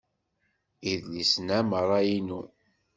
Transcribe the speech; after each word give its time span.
Idlisen-a 0.91 1.59
merra 1.69 1.99
inu. 2.17 2.41